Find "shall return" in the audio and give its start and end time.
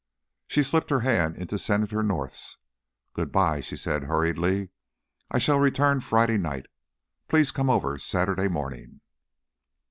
5.37-5.99